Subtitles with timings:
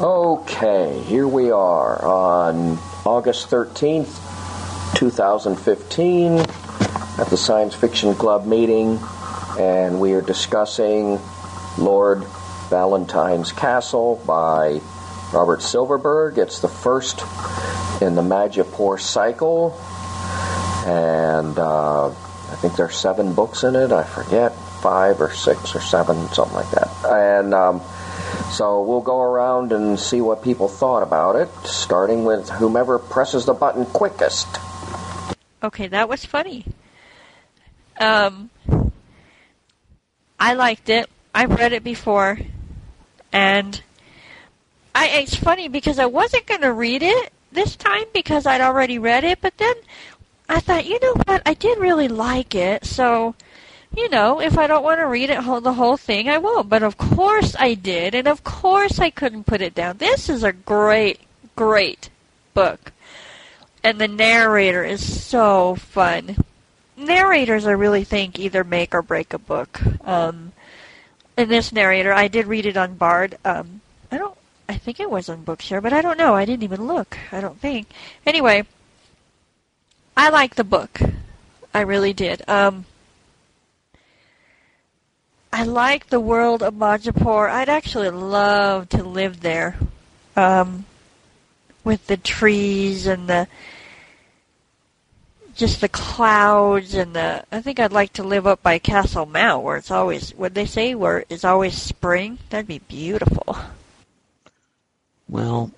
[0.00, 9.00] Okay, here we are on August 13th, 2015, at the Science Fiction Club meeting,
[9.58, 11.18] and we are discussing
[11.78, 12.22] Lord
[12.70, 14.80] Valentine's Castle by
[15.32, 16.38] Robert Silverberg.
[16.38, 17.22] It's the first
[18.00, 19.76] in the Majipoor cycle,
[20.86, 23.90] and uh, I think there's seven books in it.
[23.90, 26.88] I forget, five or six or seven, something like that.
[27.04, 27.82] And um,
[28.50, 33.44] so we'll go around and see what people thought about it, starting with whomever presses
[33.46, 34.46] the button quickest.
[35.62, 36.64] Okay, that was funny.
[37.98, 38.50] Um,
[40.38, 41.08] I liked it.
[41.34, 42.38] I've read it before,
[43.32, 43.80] and
[44.94, 48.98] I it's funny because I wasn't going to read it this time because I'd already
[48.98, 49.74] read it, but then
[50.48, 53.34] I thought, you know what, I did really like it, so
[53.98, 56.68] you know, if I don't want to read it the whole thing, I won't.
[56.68, 59.98] But of course I did, and of course I couldn't put it down.
[59.98, 61.20] This is a great,
[61.56, 62.08] great
[62.54, 62.92] book,
[63.82, 66.36] and the narrator is so fun.
[66.96, 69.80] Narrators, I really think, either make or break a book.
[70.06, 70.52] Um,
[71.36, 73.38] and this narrator, I did read it on Bard.
[73.44, 73.80] Um,
[74.10, 74.36] I don't,
[74.68, 76.34] I think it was on Bookshare, but I don't know.
[76.34, 77.16] I didn't even look.
[77.32, 77.88] I don't think.
[78.26, 78.64] Anyway,
[80.16, 81.00] I like the book.
[81.72, 82.48] I really did.
[82.48, 82.84] Um,
[85.58, 87.50] I like the world of Majipoor.
[87.50, 89.76] I'd actually love to live there,
[90.36, 90.84] um,
[91.82, 93.48] with the trees and the
[95.56, 97.44] just the clouds and the.
[97.50, 100.64] I think I'd like to live up by Castle Mount, where it's always what they
[100.64, 102.38] say where it's always spring.
[102.50, 103.58] That'd be beautiful.
[105.28, 105.72] Well,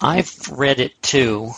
[0.00, 1.50] I've read it too,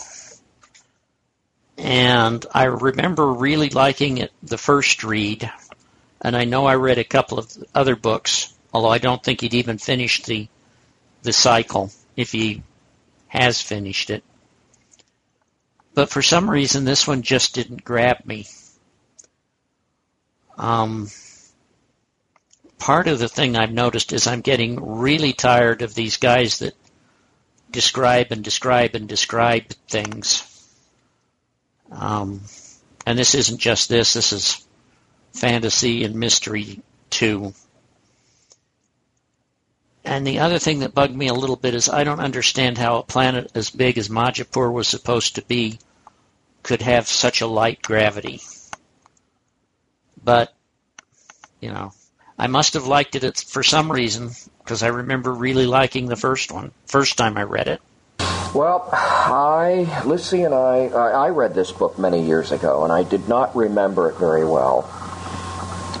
[1.77, 5.49] and I remember really liking it the first read
[6.21, 9.55] and I know I read a couple of other books, although I don't think he'd
[9.55, 10.47] even finished the
[11.23, 12.63] the cycle if he
[13.27, 14.23] has finished it.
[15.93, 18.47] But for some reason, this one just didn't grab me.
[20.57, 21.09] Um,
[22.79, 26.73] part of the thing I've noticed is I'm getting really tired of these guys that
[27.71, 30.47] describe and describe and describe things.
[31.91, 32.41] Um,
[33.05, 34.13] and this isn't just this.
[34.13, 34.65] This is
[35.33, 37.53] fantasy and mystery too.
[40.03, 42.97] And the other thing that bugged me a little bit is I don't understand how
[42.97, 45.79] a planet as big as Majipoor was supposed to be
[46.63, 48.41] could have such a light gravity.
[50.23, 50.53] But,
[51.59, 51.93] you know,
[52.37, 54.31] I must have liked it for some reason
[54.63, 57.81] because I remember really liking the first one, first time I read it.
[58.53, 63.29] Well, I, Lucy and I, I read this book many years ago, and I did
[63.29, 64.89] not remember it very well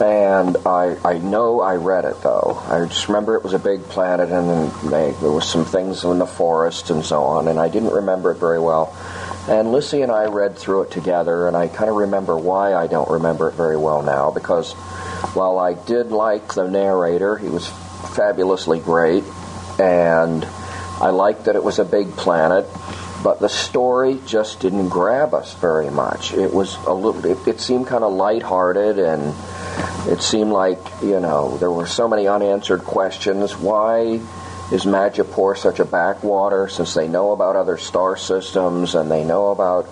[0.01, 2.59] and I, I know I read it though.
[2.65, 6.17] I just remember it was a big planet, and they, there was some things in
[6.17, 8.95] the forest and so on, and I didn't remember it very well.
[9.47, 12.87] And Lucy and I read through it together, and I kind of remember why I
[12.87, 14.31] don't remember it very well now.
[14.31, 14.73] Because
[15.33, 17.67] while I did like the narrator, he was
[18.15, 19.23] fabulously great,
[19.79, 20.43] and
[20.99, 22.67] I liked that it was a big planet
[23.23, 26.33] but the story just didn't grab us very much.
[26.33, 27.23] It was a little.
[27.23, 29.35] It, it seemed kind of lighthearted and
[30.07, 33.55] it seemed like, you know, there were so many unanswered questions.
[33.55, 34.19] Why
[34.71, 39.49] is Majipoor such a backwater since they know about other star systems and they know
[39.49, 39.87] about,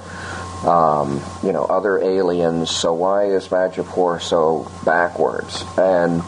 [0.66, 2.72] um, you know, other aliens?
[2.72, 5.63] So why is Majipoor so backwards?
[5.78, 6.23] And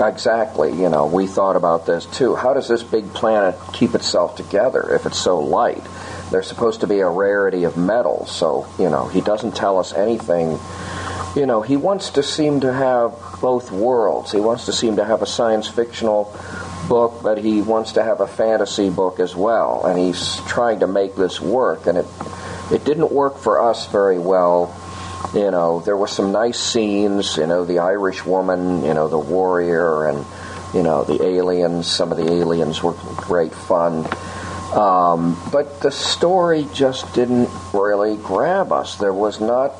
[0.00, 2.34] exactly, you know, we thought about this too.
[2.34, 5.84] How does this big planet keep itself together if it's so light?
[6.30, 9.92] There's supposed to be a rarity of metals, so, you know, he doesn't tell us
[9.92, 10.58] anything
[11.34, 14.32] you know, he wants to seem to have both worlds.
[14.32, 16.36] He wants to seem to have a science fictional
[16.88, 19.86] book, but he wants to have a fantasy book as well.
[19.86, 22.06] And he's trying to make this work, and it
[22.70, 24.74] it didn't work for us very well.
[25.34, 27.36] You know, there were some nice scenes.
[27.36, 28.84] You know, the Irish woman.
[28.84, 30.26] You know, the warrior, and
[30.74, 31.86] you know the aliens.
[31.86, 34.06] Some of the aliens were great fun.
[34.74, 38.96] Um, but the story just didn't really grab us.
[38.96, 39.72] There was not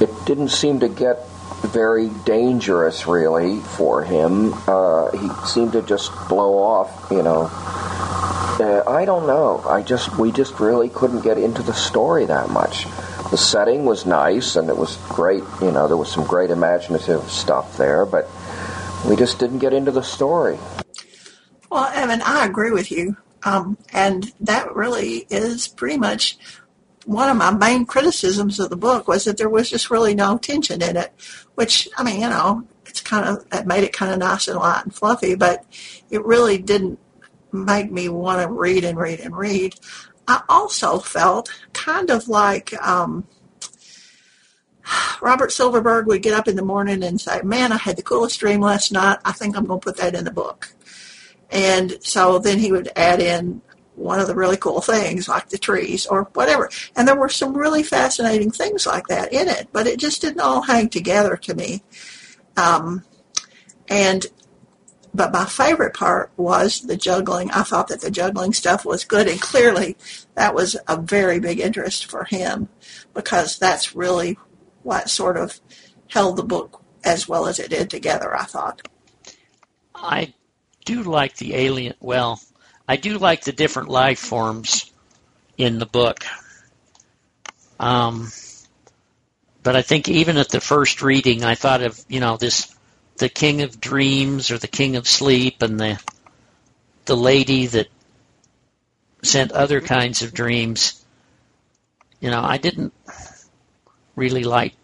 [0.00, 1.26] it didn't seem to get
[1.62, 4.54] very dangerous, really, for him.
[4.66, 7.50] Uh, he seemed to just blow off, you know.
[8.60, 9.62] Uh, I don't know.
[9.68, 12.86] I just we just really couldn't get into the story that much.
[13.30, 15.42] The setting was nice and it was great.
[15.60, 18.28] You know, there was some great imaginative stuff there, but
[19.06, 20.58] we just didn't get into the story.
[21.70, 23.16] Well, Evan, I agree with you.
[23.44, 26.38] Um, and that really is pretty much
[27.08, 30.36] one of my main criticisms of the book was that there was just really no
[30.36, 31.10] tension in it,
[31.54, 34.58] which, I mean, you know, it's kind of, it made it kind of nice and
[34.58, 35.64] light and fluffy, but
[36.10, 36.98] it really didn't
[37.50, 39.74] make me want to read and read and read.
[40.28, 43.26] I also felt kind of like um,
[45.22, 48.38] Robert Silverberg would get up in the morning and say, Man, I had the coolest
[48.38, 49.16] dream last night.
[49.24, 50.74] I think I'm going to put that in the book.
[51.50, 53.62] And so then he would add in
[53.98, 56.70] one of the really cool things, like the trees or whatever.
[56.96, 60.40] And there were some really fascinating things like that in it, but it just didn't
[60.40, 61.82] all hang together to me.
[62.56, 63.04] Um,
[63.88, 64.26] and
[65.14, 67.50] but my favorite part was the juggling.
[67.50, 69.96] I thought that the juggling stuff was good, and clearly
[70.34, 72.68] that was a very big interest for him
[73.14, 74.38] because that's really
[74.82, 75.60] what sort of
[76.08, 78.36] held the book as well as it did together.
[78.36, 78.86] I thought.
[79.94, 80.34] I
[80.84, 81.94] do like the alien.
[82.00, 82.40] Well,
[82.88, 84.90] I do like the different life forms
[85.58, 86.24] in the book.
[87.78, 88.32] Um,
[89.62, 92.74] but I think even at the first reading, I thought of you know this
[93.18, 96.02] the king of dreams or the king of sleep and the
[97.04, 97.88] the lady that
[99.22, 101.04] sent other kinds of dreams.
[102.20, 102.94] You know, I didn't
[104.16, 104.74] really like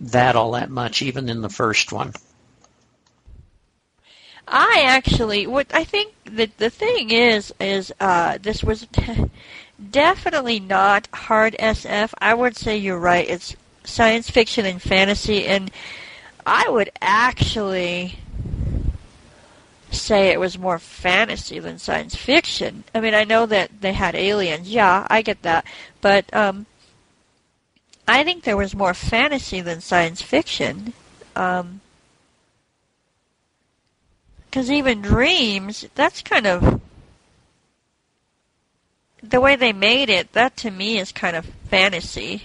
[0.00, 2.12] that all that much, even in the first one.
[4.46, 8.86] I actually, what I think that the thing is, is uh, this was
[9.90, 12.12] definitely not hard SF.
[12.18, 13.28] I would say you're right.
[13.28, 15.70] It's science fiction and fantasy, and
[16.46, 18.18] I would actually
[19.90, 22.84] say it was more fantasy than science fiction.
[22.94, 24.68] I mean, I know that they had aliens.
[24.68, 25.66] Yeah, I get that.
[26.00, 26.66] But um,
[28.08, 30.94] I think there was more fantasy than science fiction.
[31.36, 31.81] Um,
[34.52, 36.78] because even dreams, that's kind of
[39.22, 40.30] the way they made it.
[40.34, 42.42] That to me is kind of fantasy.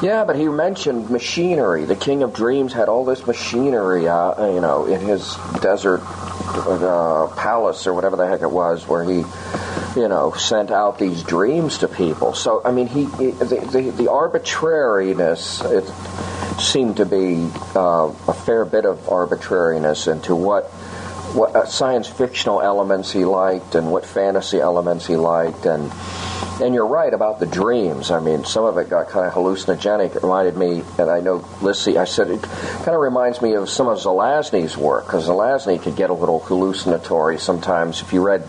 [0.00, 1.84] Yeah, but he mentioned machinery.
[1.84, 7.26] The King of Dreams had all this machinery, uh, you know, in his desert uh,
[7.36, 9.18] palace or whatever the heck it was, where he,
[10.00, 12.32] you know, sent out these dreams to people.
[12.32, 15.84] So, I mean, he, he the, the, the arbitrariness it
[16.58, 20.64] seemed to be uh, a fair bit of arbitrariness into what
[21.34, 25.92] what uh, science fictional elements he liked and what fantasy elements he liked and
[26.60, 28.10] and you're right about the dreams.
[28.10, 30.16] I mean, some of it got kind of hallucinogenic.
[30.16, 33.70] It reminded me, and I know Lissy, I said it kind of reminds me of
[33.70, 38.02] some of Zelazny's work, because Zelazny could get a little hallucinatory sometimes.
[38.02, 38.46] If you read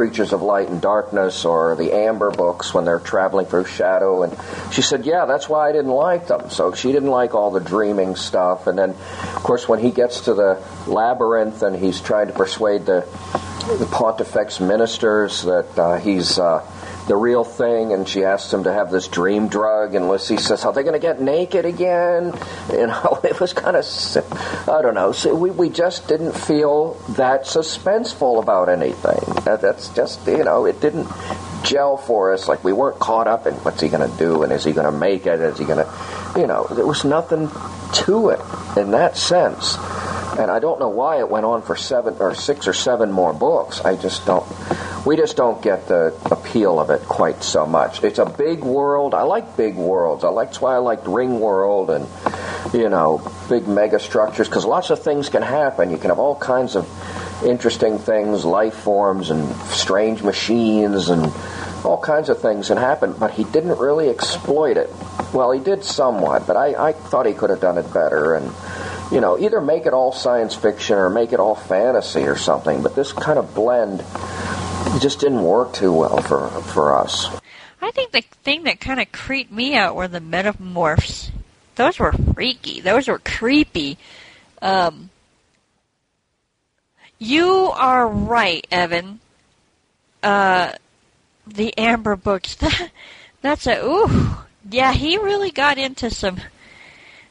[0.00, 4.34] Creatures of Light and Darkness or the Amber books when they're traveling through shadow, and
[4.72, 6.48] she said, yeah, that's why I didn't like them.
[6.48, 8.66] So she didn't like all the dreaming stuff.
[8.66, 12.86] And then, of course, when he gets to the labyrinth and he's trying to persuade
[12.86, 13.06] the
[13.78, 16.64] the Pontifex ministers that uh, he's uh,
[17.10, 20.64] the real thing, and she asks him to have this dream drug, and Lissy says,
[20.64, 22.32] "Are they going to get naked again?"
[22.70, 23.84] You know, it was kind of,
[24.68, 25.10] I don't know.
[25.10, 29.20] So we we just didn't feel that suspenseful about anything.
[29.44, 31.08] That's just you know, it didn't
[31.64, 32.46] gel for us.
[32.46, 34.90] Like we weren't caught up in what's he going to do, and is he going
[34.90, 35.40] to make it?
[35.40, 37.50] Is he going to, you know, there was nothing
[38.04, 38.40] to it
[38.76, 39.76] in that sense.
[40.38, 43.32] And I don't know why it went on for seven or six or seven more
[43.32, 43.80] books.
[43.80, 44.46] I just don't
[45.06, 48.04] we just don't get the appeal of it quite so much.
[48.04, 49.14] It's a big world.
[49.14, 50.24] I like big worlds.
[50.24, 52.08] I like that's why I liked Ring World and
[52.74, 55.92] you know big mega structures because lots of things can happen.
[55.92, 56.88] You can have all kinds of
[57.44, 61.32] interesting things, life forms and strange machines and
[61.84, 63.12] all kinds of things can happen.
[63.12, 64.90] But he didn't really exploit it.
[65.32, 68.52] Well, he did somewhat, but I, I thought he could have done it better and
[69.12, 72.82] you know, either make it all science fiction or make it all fantasy or something.
[72.82, 74.04] But this kind of blend
[74.94, 77.28] it just didn't work too well for for us.
[77.82, 81.30] I think the thing that kind of creeped me out were the metamorphs.
[81.76, 82.80] Those were freaky.
[82.80, 83.96] Those were creepy.
[84.60, 85.10] Um,
[87.18, 89.20] you are right, Evan.
[90.22, 90.72] Uh,
[91.46, 92.54] the Amber books.
[92.56, 92.90] That,
[93.42, 94.36] that's a ooh.
[94.68, 96.38] Yeah, he really got into some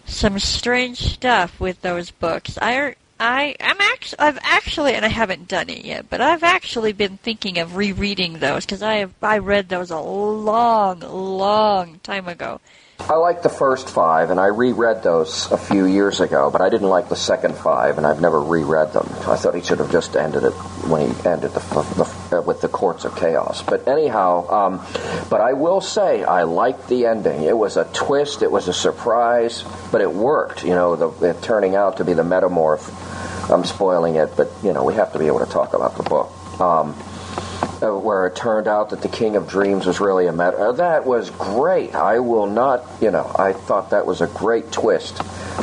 [0.05, 2.57] some strange stuff with those books.
[2.59, 6.93] I I am actually I've actually and I haven't done it yet, but I've actually
[6.93, 12.27] been thinking of rereading those because I have I read those a long, long time
[12.29, 12.61] ago.
[13.01, 16.69] I like the first five, and I reread those a few years ago, but I
[16.69, 19.07] didn't like the second five, and I've never reread them.
[19.25, 20.51] I thought he should have just ended it
[20.87, 21.59] when he ended the,
[22.29, 23.63] the uh, with the Courts of Chaos.
[23.63, 24.85] But anyhow, um,
[25.29, 27.43] but I will say I liked the ending.
[27.43, 30.63] It was a twist, it was a surprise, but it worked.
[30.63, 33.08] You know, the, it turning out to be the metamorph.
[33.49, 36.03] I'm spoiling it, but you know we have to be able to talk about the
[36.03, 36.31] book.
[36.59, 36.95] Um,
[37.81, 40.57] uh, where it turned out that the King of Dreams was really a meta.
[40.57, 41.95] Uh, that was great.
[41.95, 45.19] I will not, you know, I thought that was a great twist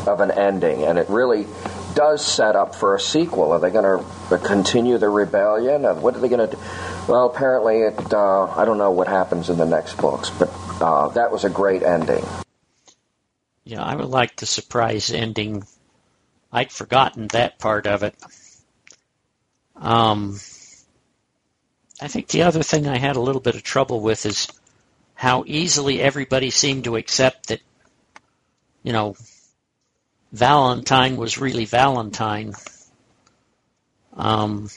[0.07, 1.47] of an ending, and it really
[1.95, 3.53] does set up for a sequel.
[3.53, 5.83] Are they going to continue the rebellion?
[6.01, 6.63] What are they going to do?
[7.09, 8.13] Well, apparently, it.
[8.13, 10.51] Uh, I don't know what happens in the next books, but
[10.81, 12.25] uh, that was a great ending.
[13.65, 15.65] Yeah, I would like the surprise ending.
[16.53, 18.15] I'd forgotten that part of it.
[19.77, 20.39] Um,
[22.01, 24.49] I think the other thing I had a little bit of trouble with is
[25.15, 27.61] how easily everybody seemed to accept that,
[28.83, 29.17] you know,
[30.33, 32.55] Valentine was really Valentine.
[34.15, 34.69] Um,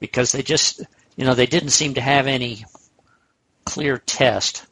[0.00, 0.80] because they just,
[1.16, 2.64] you know, they didn't seem to have any
[3.64, 4.66] clear test.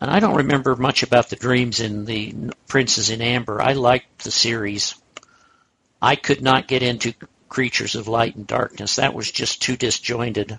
[0.00, 2.34] And I don't remember much about the dreams in the
[2.68, 3.60] Princes in Amber.
[3.60, 4.94] I liked the series.
[6.00, 7.14] I could not get into
[7.48, 8.96] Creatures of Light and Darkness.
[8.96, 10.58] That was just too disjointed.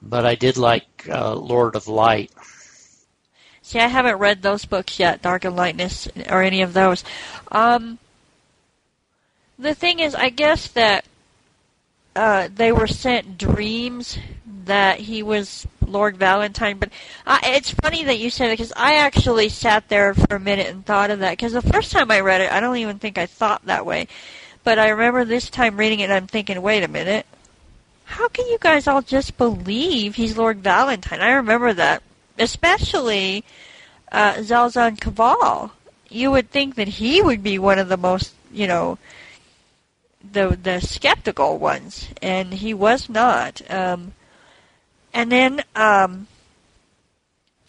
[0.00, 2.30] But I did like uh, Lord of Light.
[3.62, 7.04] See, I haven't read those books yet, Dark and Lightness, or any of those.
[7.50, 7.98] Um,
[9.58, 11.04] the thing is, I guess that
[12.14, 14.18] uh, they were sent dreams
[14.66, 16.78] that he was Lord Valentine.
[16.78, 16.90] But
[17.26, 20.68] I, it's funny that you said it because I actually sat there for a minute
[20.68, 21.32] and thought of that.
[21.32, 24.08] Because the first time I read it, I don't even think I thought that way.
[24.64, 27.26] But I remember this time reading it, and I'm thinking, wait a minute.
[28.04, 31.20] How can you guys all just believe he's Lord Valentine?
[31.20, 32.02] I remember that.
[32.38, 33.44] Especially
[34.10, 35.70] uh, Zalzan Kavol.
[36.08, 38.98] You would think that he would be one of the most, you know,
[40.30, 43.60] the the skeptical ones, and he was not.
[43.70, 44.12] Um,
[45.12, 46.26] and then, um,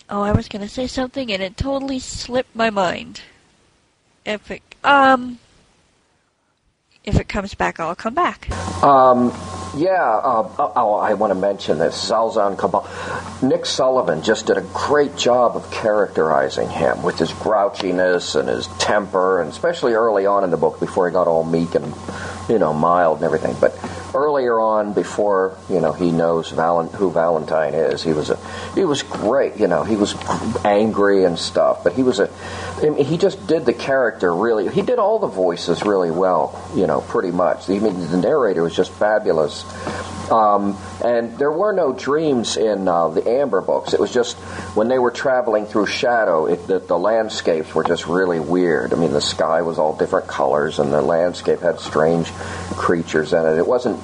[0.09, 3.21] oh, I was going to say something, and it totally slipped my mind.
[4.25, 5.39] If it, um,
[7.03, 8.49] if it comes back, I'll come back.
[8.83, 9.33] Um,
[9.75, 12.09] yeah, uh, oh, I want to mention this.
[12.09, 12.87] Zalzan Kavol.
[13.41, 18.67] Nick Sullivan just did a great job of characterizing him with his grouchiness and his
[18.77, 21.93] temper, and especially early on in the book before he got all meek and,
[22.47, 23.55] you know, mild and everything.
[23.59, 23.73] But
[24.13, 28.37] earlier on, before you know he knows Valen- who Valentine is, he was a
[28.75, 29.57] he was great.
[29.57, 30.15] You know, he was
[30.63, 32.29] angry and stuff, but he was a
[32.77, 34.69] I mean, he just did the character really.
[34.69, 36.61] He did all the voices really well.
[36.75, 37.69] You know, pretty much.
[37.69, 39.63] I mean, the narrator was just fabulous.
[40.33, 40.75] Um,
[41.05, 43.93] and there were no dreams in uh, the Amber books.
[43.93, 44.35] It was just
[44.73, 48.93] when they were traveling through shadow, it, the, the, landscapes were just really weird.
[48.93, 52.31] I mean, the sky was all different colors, and the landscape had strange
[52.71, 53.59] creatures in it.
[53.59, 53.99] It wasn't.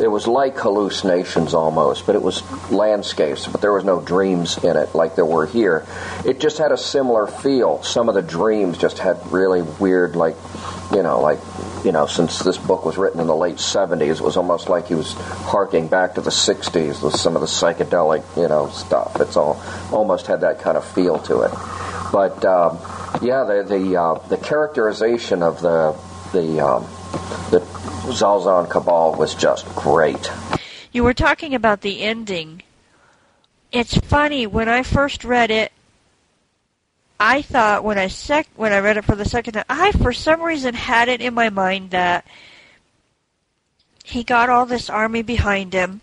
[0.00, 3.46] It was like hallucinations almost, but it was landscapes.
[3.46, 5.86] But there was no dreams in it like there were here.
[6.24, 7.82] It just had a similar feel.
[7.82, 10.36] Some of the dreams just had really weird, like
[10.92, 11.40] you know, like
[11.84, 14.88] you know, since this book was written in the late 70s, it was almost like
[14.88, 19.20] he was harking back to the 60s with some of the psychedelic, you know, stuff.
[19.20, 19.62] It's all
[19.92, 21.52] almost had that kind of feel to it.
[22.10, 22.78] But um,
[23.22, 25.96] yeah, the the, uh, the characterization of the
[26.32, 26.84] the um,
[27.50, 27.60] the
[28.12, 30.30] Zalzan Kavol was just great.
[30.92, 32.62] You were talking about the ending.
[33.72, 35.72] It's funny when I first read it.
[37.18, 40.12] I thought when I sec when I read it for the second time, I for
[40.12, 42.26] some reason had it in my mind that
[44.04, 46.00] he got all this army behind him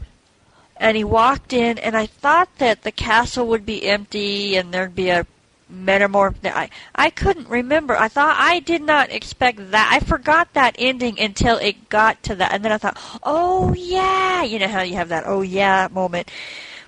[0.78, 4.96] and he walked in and I thought that the castle would be empty and there'd
[4.96, 5.28] be a
[5.72, 7.96] metamorph I I couldn't remember.
[7.96, 9.90] I thought I did not expect that.
[9.92, 14.44] I forgot that ending until it got to that and then I thought, "Oh yeah."
[14.44, 16.30] You know how you have that "oh yeah" moment.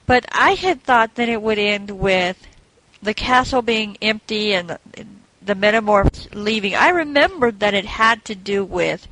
[0.05, 2.37] But I had thought that it would end with
[3.03, 4.77] the castle being empty and
[5.41, 6.75] the metamorphs leaving.
[6.75, 9.07] I remembered that it had to do with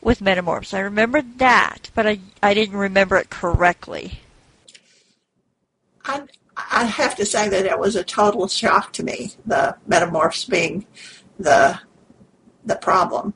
[0.00, 0.72] with metamorphs.
[0.72, 4.20] I remembered that, but I I didn't remember it correctly.
[6.04, 6.22] I
[6.56, 10.86] I have to say that it was a total shock to me, the metamorphs being
[11.38, 11.80] the
[12.64, 13.34] the problem.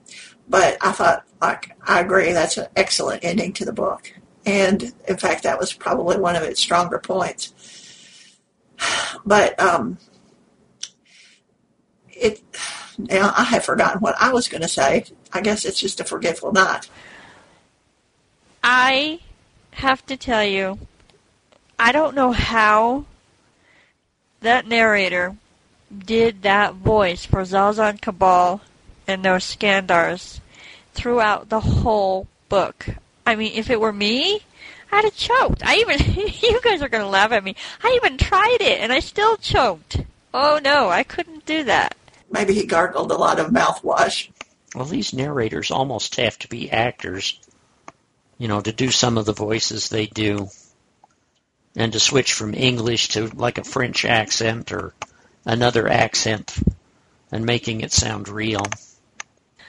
[0.49, 4.13] But I thought, like, I agree, that's an excellent ending to the book.
[4.45, 7.55] And in fact, that was probably one of its stronger points.
[9.25, 9.99] But um,
[12.09, 12.43] it
[12.99, 15.05] now I have forgotten what I was going to say.
[15.33, 16.89] I guess it's just a forgetful night.
[18.63, 19.21] I
[19.73, 20.79] have to tell you,
[21.79, 23.05] I don't know how
[24.41, 25.37] that narrator
[25.97, 28.61] did that voice for Zalzan Kavol
[29.07, 30.41] and those Skandars
[30.93, 32.87] throughout the whole book.
[33.27, 34.41] I mean, if it were me,
[34.93, 35.65] I'd have choked.
[35.65, 35.99] I even,
[36.43, 37.57] you guys are going to laugh at me.
[37.83, 40.01] I even tried it and I still choked.
[40.33, 41.97] Oh no, I couldn't do that.
[42.31, 44.29] Maybe he gargled a lot of mouthwash.
[44.75, 47.41] Well, these narrators almost have to be actors,
[48.39, 50.49] you know, to do some of the voices they do.
[51.77, 54.93] And to switch from English to like a French accent or
[55.45, 56.57] another accent
[57.31, 58.67] and making it sound real.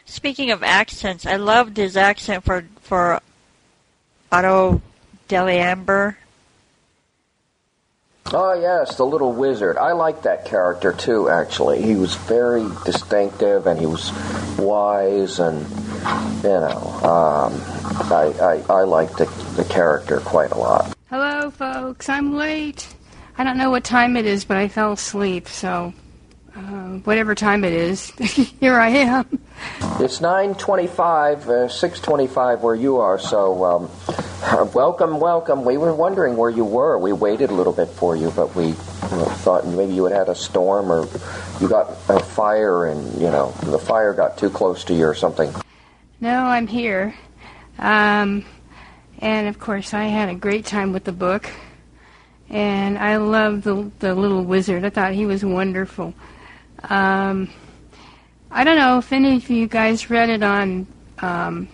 [0.05, 3.21] Speaking of accents, I loved his accent for for
[4.31, 4.81] Otto
[5.31, 6.17] Deliamber.
[8.33, 9.77] Oh yes, the little wizard.
[9.77, 11.29] I liked that character too.
[11.29, 14.11] Actually, he was very distinctive, and he was
[14.57, 15.65] wise, and
[16.43, 17.53] you know, um,
[18.11, 20.93] I, I I liked the, the character quite a lot.
[21.09, 22.09] Hello, folks.
[22.09, 22.87] I'm late.
[23.37, 25.93] I don't know what time it is, but I fell asleep, so
[26.55, 28.09] uh, whatever time it is,
[28.59, 29.39] here I am.
[29.99, 33.17] It's 9:25, uh, 6:25 where you are.
[33.17, 33.89] So, um,
[34.73, 35.63] welcome, welcome.
[35.63, 36.97] We were wondering where you were.
[36.97, 40.35] We waited a little bit for you, but we thought maybe you had had a
[40.35, 41.07] storm or
[41.59, 45.13] you got a fire, and you know the fire got too close to you or
[45.13, 45.53] something.
[46.19, 47.13] No, I'm here.
[47.77, 48.43] Um,
[49.19, 51.49] and of course, I had a great time with the book.
[52.49, 54.83] And I loved the, the little wizard.
[54.83, 56.13] I thought he was wonderful.
[56.83, 57.49] Um,
[58.49, 60.85] I don't know if any of you guys read it on
[61.19, 61.69] um,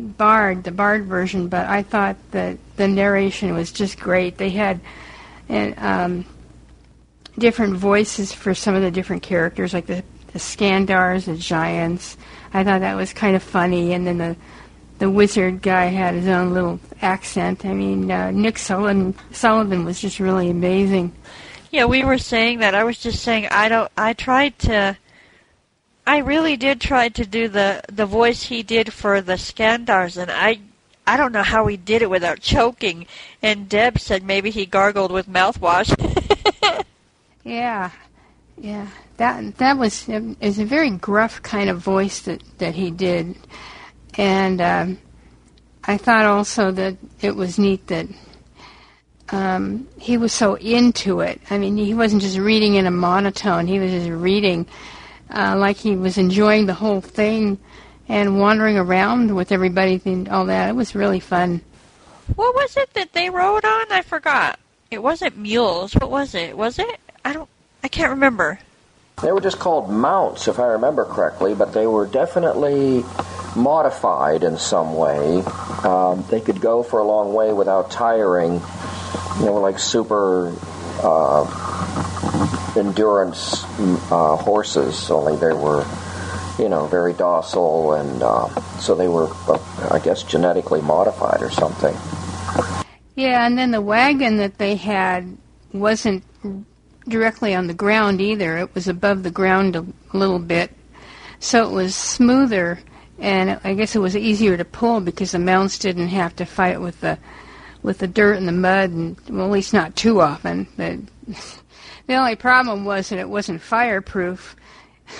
[0.00, 4.38] Bard, the Bard version, but I thought that the narration was just great.
[4.38, 4.80] They had
[5.48, 6.24] and, um,
[7.38, 12.16] different voices for some of the different characters, like the, the Skandars, the giants.
[12.52, 14.36] I thought that was kind of funny, and then the
[15.00, 17.64] the wizard guy had his own little accent.
[17.64, 21.12] I mean, uh, Nick Sullivan Sullivan was just really amazing.
[21.70, 22.74] Yeah, we were saying that.
[22.74, 23.90] I was just saying I don't.
[23.96, 24.96] I tried to.
[26.10, 30.28] I really did try to do the the voice he did for the Skandars, and
[30.28, 30.58] I
[31.06, 33.06] I don't know how he did it without choking.
[33.42, 35.94] And Deb said maybe he gargled with mouthwash.
[37.44, 37.92] yeah,
[38.58, 38.88] yeah.
[39.18, 40.08] That that was
[40.40, 43.36] is a very gruff kind of voice that that he did,
[44.18, 44.98] and um,
[45.84, 48.08] I thought also that it was neat that
[49.28, 51.40] um, he was so into it.
[51.50, 54.66] I mean, he wasn't just reading in a monotone; he was just reading
[55.30, 57.58] uh, like he was enjoying the whole thing
[58.08, 60.68] and wandering around with everybody and all that.
[60.68, 61.60] It was really fun.
[62.34, 63.92] What was it that they rode on?
[63.92, 64.58] I forgot.
[64.90, 65.94] It wasn't mules.
[65.94, 66.56] What was it?
[66.56, 67.00] Was it?
[67.24, 67.48] I don't.
[67.82, 68.58] I can't remember.
[69.22, 73.04] They were just called mounts, if I remember correctly, but they were definitely
[73.54, 75.42] modified in some way.
[75.84, 78.60] Um, they could go for a long way without tiring.
[79.40, 80.54] They were like super
[81.02, 83.64] uh, endurance
[84.10, 85.84] uh, horses, only they were,
[86.58, 89.58] you know, very docile, and uh, so they were, uh,
[89.90, 91.96] I guess, genetically modified or something.
[93.16, 95.36] Yeah, and then the wagon that they had
[95.72, 96.24] wasn't
[97.08, 98.58] directly on the ground either.
[98.58, 100.72] It was above the ground a little bit,
[101.38, 102.78] so it was smoother,
[103.18, 106.80] and I guess it was easier to pull because the mounts didn't have to fight
[106.80, 107.18] with the
[107.82, 110.66] with the dirt and the mud, and well, at least not too often.
[110.76, 111.02] The,
[112.06, 114.56] the only problem was that it wasn't fireproof.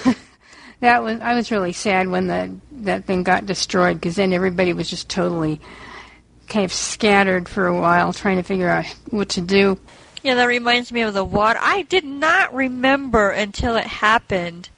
[0.80, 4.72] that was I was really sad when the that thing got destroyed because then everybody
[4.72, 5.60] was just totally
[6.48, 9.78] kind of scattered for a while trying to figure out what to do.
[10.22, 11.58] Yeah, that reminds me of the water.
[11.62, 14.68] I did not remember until it happened.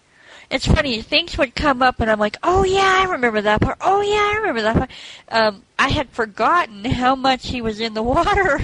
[0.53, 3.79] It's funny, things would come up and I'm like, oh yeah, I remember that part.
[3.81, 4.91] Oh yeah, I remember that part.
[5.31, 8.61] Um, I had forgotten how much he was in the water.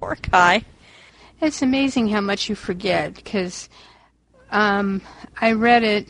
[0.00, 0.64] Poor guy.
[1.42, 3.68] It's amazing how much you forget because
[4.50, 5.02] um,
[5.38, 6.08] I read it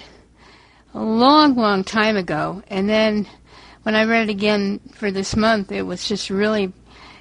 [0.95, 3.27] a long, long time ago, and then
[3.83, 6.73] when I read it again for this month, it was just really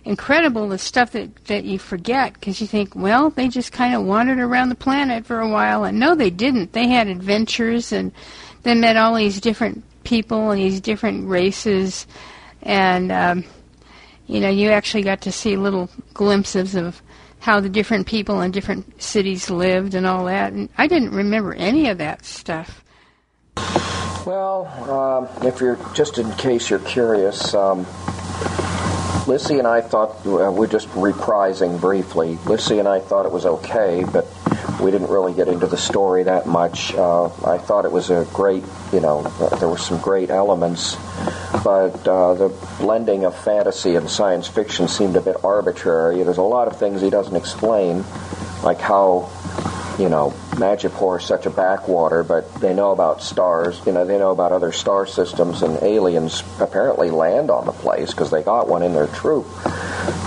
[0.05, 4.03] incredible the stuff that, that you forget because you think, well, they just kind of
[4.03, 5.83] wandered around the planet for a while.
[5.83, 6.73] And no, they didn't.
[6.73, 8.11] They had adventures and
[8.63, 12.05] they met all these different people and these different races.
[12.61, 13.43] And, um,
[14.27, 17.01] you know, you actually got to see little glimpses of
[17.39, 20.53] how the different people in different cities lived and all that.
[20.53, 22.83] And I didn't remember any of that stuff.
[24.25, 27.85] Well, um, if you're just in case you're curious, um,
[29.27, 32.37] Lissy and I thought uh, we're just reprising briefly.
[32.45, 34.27] Lissy and I thought it was okay, but
[34.79, 36.93] we didn't really get into the story that much.
[36.93, 40.95] Uh, I thought it was a great, you know, uh, there were some great elements,
[41.63, 46.21] but uh, the blending of fantasy and science fiction seemed a bit arbitrary.
[46.21, 48.03] There's a lot of things he doesn't explain,
[48.63, 49.31] like how
[49.97, 53.79] you know, Majipoor is such a backwater, but they know about stars.
[53.85, 58.11] You know, they know about other star systems, and aliens apparently land on the place
[58.11, 59.47] because they got one in their troop.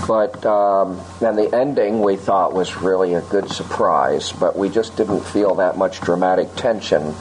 [0.06, 4.96] But um, and the ending we thought was really a good surprise, but we just
[4.96, 7.14] didn't feel that much dramatic tension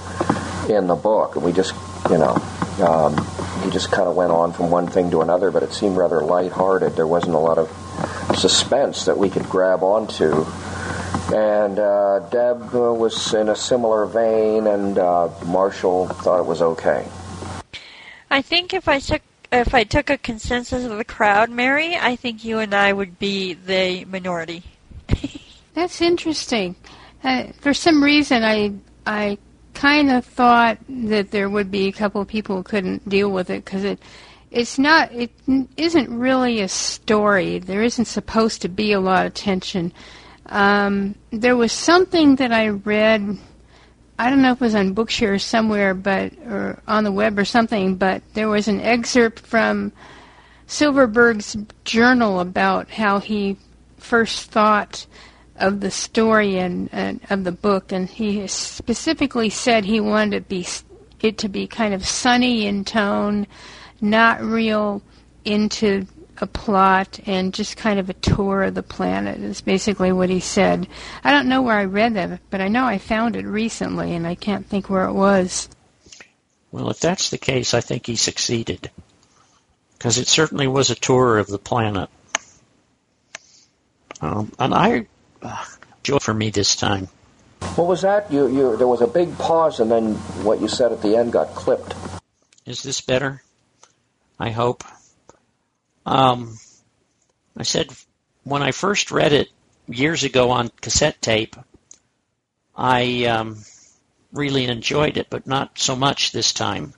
[0.69, 1.35] in the book.
[1.35, 1.73] We just,
[2.09, 2.35] you know,
[2.81, 3.15] um,
[3.63, 6.21] he just kind of went on from one thing to another, but it seemed rather
[6.21, 6.95] lighthearted.
[6.95, 7.69] There wasn't a lot of
[8.37, 10.45] suspense that we could grab onto
[11.33, 16.61] And uh, Deb uh, was in a similar vein, and uh, Marshall thought it was
[16.61, 17.05] okay.
[18.31, 22.15] I think if I took if I took a consensus of the crowd, Mary, I
[22.15, 24.63] think you and I would be the minority.
[25.73, 26.75] That's interesting.
[27.23, 28.73] Uh, for some reason, I
[29.05, 29.37] I
[29.73, 33.49] kind of thought that there would be a couple of people who couldn't deal with
[33.49, 33.99] it because it
[34.49, 35.31] it's not it
[35.75, 37.59] isn't really a story.
[37.59, 39.91] There isn't supposed to be a lot of tension.
[40.47, 43.37] Um, there was something that I read.
[44.19, 47.37] I don't know if it was on Bookshare or somewhere, but or on the web
[47.37, 47.95] or something.
[47.95, 49.91] But there was an excerpt from
[50.65, 51.55] Silverberg's
[51.85, 53.57] journal about how he
[53.97, 55.05] first thought
[55.57, 60.49] of the story and, and of the book, and he specifically said he wanted to
[60.49, 60.65] be
[61.21, 63.47] it to be kind of sunny in tone,
[64.01, 65.01] not real
[65.45, 66.05] into
[66.41, 70.39] a plot and just kind of a tour of the planet is basically what he
[70.39, 70.87] said.
[71.23, 74.25] I don't know where I read that, but I know I found it recently and
[74.25, 75.69] I can't think where it was.
[76.71, 78.91] Well, if that's the case, I think he succeeded.
[79.97, 82.09] Because it certainly was a tour of the planet.
[84.21, 85.07] Um, and I,
[85.41, 85.65] uh,
[86.03, 87.07] joy for me this time.
[87.75, 88.31] What was that?
[88.31, 91.33] You, you, there was a big pause, and then what you said at the end
[91.33, 91.95] got clipped.
[92.65, 93.41] Is this better?
[94.39, 94.83] I hope.
[96.07, 96.57] Um,
[97.57, 97.93] I said
[98.45, 99.49] when I first read it
[99.89, 101.57] years ago on cassette tape,
[102.75, 103.57] I um,
[104.31, 106.93] really enjoyed it, but not so much this time.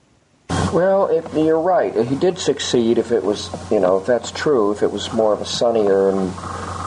[0.72, 1.92] Well, you're right.
[2.06, 2.98] He did succeed.
[2.98, 6.10] If it was, you know, if that's true, if it was more of a sunnier
[6.10, 6.32] and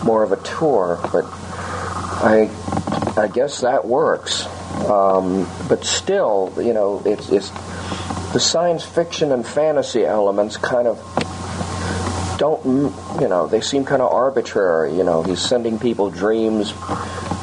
[0.06, 2.50] more of a tour, but I,
[3.18, 4.46] I guess that works.
[4.86, 7.50] Um, but still, you know, it's, it's
[8.32, 11.00] the science fiction and fantasy elements kind of
[12.38, 12.64] don't,
[13.22, 14.96] you know, they seem kind of arbitrary.
[14.96, 16.74] You know, he's sending people dreams,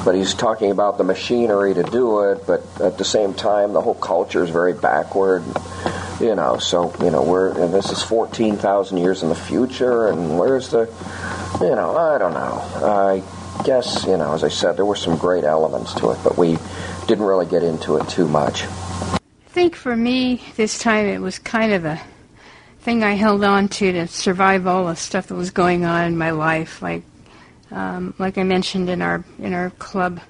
[0.04, 3.80] but he's talking about the machinery to do it, but at the same time, the
[3.80, 5.44] whole culture is very backward.
[6.20, 10.38] You know, so, you know, we're, and this is 14,000 years in the future, and
[10.38, 10.80] where's the,
[11.60, 12.62] you know, I don't know.
[12.84, 13.22] I
[13.64, 16.58] guess, you know, as I said, there were some great elements to it, but we
[17.06, 18.64] didn't really get into it too much.
[18.64, 22.00] I think for me, this time it was kind of a
[22.80, 26.18] thing I held on to to survive all the stuff that was going on in
[26.18, 26.80] my life.
[26.80, 27.02] Like,
[27.70, 30.20] um, like I mentioned in our in our club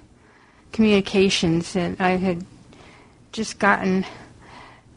[0.73, 2.45] communications, that I had
[3.33, 4.05] just gotten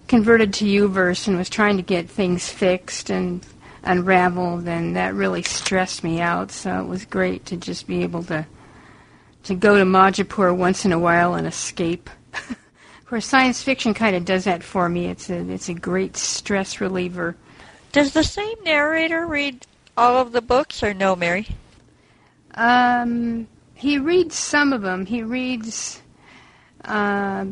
[0.07, 3.45] converted to UVerse and was trying to get things fixed and
[3.83, 6.51] unraveled, and that really stressed me out.
[6.51, 8.45] So it was great to just be able to
[9.43, 12.09] to go to Majipoor once in a while and escape.
[13.09, 15.07] Where science fiction kind of does that for me.
[15.07, 17.35] It's a it's a great stress reliever.
[17.93, 21.47] Does the same narrator read all of the books, or no, Mary?
[22.55, 25.05] Um, he reads some of them.
[25.05, 26.01] He reads.
[26.83, 27.45] Uh,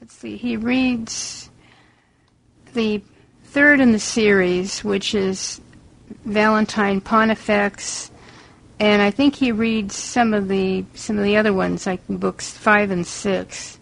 [0.00, 0.36] let's see.
[0.36, 1.50] He reads
[2.72, 3.02] the
[3.46, 5.60] third in the series, which is
[6.24, 8.12] Valentine Pontifex,
[8.78, 12.48] and I think he reads some of the some of the other ones, like books
[12.56, 13.80] five and six.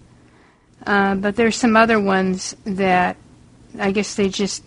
[0.87, 3.18] Uh, but there's some other ones that
[3.78, 4.64] I guess they just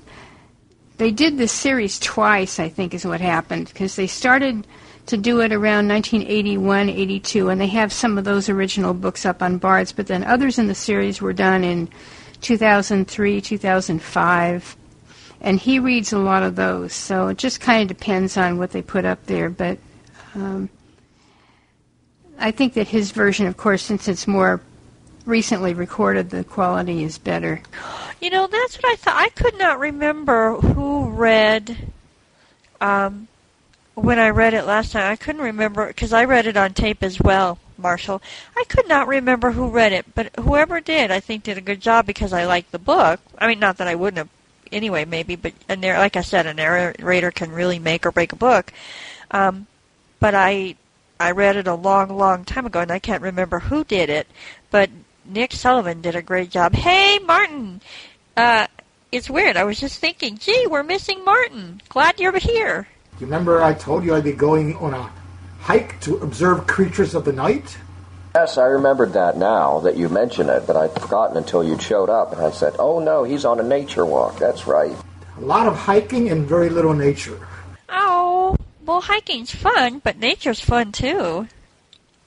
[0.98, 2.60] they did this series twice.
[2.60, 4.68] I think is what happened because they started
[5.08, 9.42] to do it around 1981, 82, and they have some of those original books up
[9.42, 9.92] on Bards.
[9.92, 11.90] But then others in the series were done in
[12.42, 14.78] 2003, 2005,
[15.42, 16.94] and he reads a lot of those.
[16.94, 19.78] So it just kind of depends on what they put up there, but.
[20.34, 20.70] Um,
[22.42, 24.62] I think that his version, of course, since it's more
[25.26, 27.62] recently recorded, the quality is better.
[28.20, 29.16] You know, that's what I thought.
[29.18, 31.92] I could not remember who read.
[32.80, 33.28] Um,
[33.96, 37.04] when I read it last time, I couldn't remember because I read it on tape
[37.04, 38.22] as well, Marshall.
[38.56, 41.82] I could not remember who read it, but whoever did, I think, did a good
[41.82, 43.20] job because I liked the book.
[43.38, 44.30] I mean, not that I wouldn't have
[44.72, 48.32] anyway, maybe, but a narr- like I said, a narrator can really make or break
[48.32, 48.72] a book.
[49.32, 49.68] Um,
[50.20, 50.76] but I
[51.20, 54.28] I read it a long, long time ago, and I can't remember who did it.
[54.72, 54.90] But
[55.26, 56.74] Nick Sullivan did a great job.
[56.74, 57.82] Hey, Martin!
[58.36, 58.68] Uh,
[59.12, 59.58] it's weird.
[59.58, 61.82] I was just thinking, gee, we're missing Martin.
[61.90, 62.88] Glad you're here.
[63.20, 65.12] You remember I told you I'd be going on a
[65.60, 67.78] hike to observe creatures of the night?
[68.34, 72.10] Yes, I remembered that now that you mention it, but I'd forgotten until you showed
[72.10, 74.96] up, and I said, "Oh no, he's on a nature walk." That's right.
[75.38, 77.38] A lot of hiking and very little nature.
[77.90, 78.56] Oh,
[78.86, 81.48] well, hiking's fun, but nature's fun too.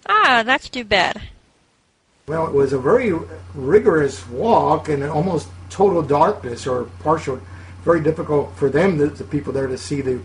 [0.06, 1.22] Ah, that's too bad.
[2.26, 3.12] Well, it was a very
[3.54, 7.38] rigorous walk in almost total darkness or partial.
[7.82, 10.22] Very difficult for them, the, the people there, to see the,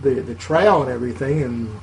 [0.00, 1.42] the the trail and everything.
[1.42, 1.80] And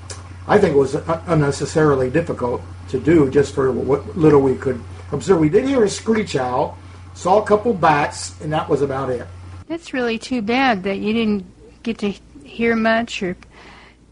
[0.47, 0.95] I think it was
[1.27, 4.81] unnecessarily difficult to do just for what little we could
[5.11, 5.37] observe.
[5.37, 6.79] We did hear a screech owl,
[7.13, 9.27] saw a couple bats, and that was about it.
[9.67, 11.45] That's really too bad that you didn't
[11.83, 12.09] get to
[12.43, 13.37] hear much or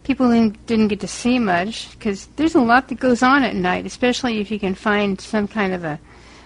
[0.10, 0.28] people
[0.66, 4.40] didn't get to see much because there's a lot that goes on at night, especially
[4.40, 6.00] if you can find some kind of a,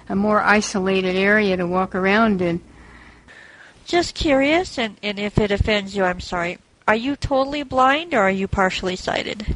[0.09, 2.59] a more isolated area to walk around in.
[3.85, 6.57] Just curious, and, and if it offends you, I'm sorry.
[6.89, 9.55] Are you totally blind or are you partially sighted?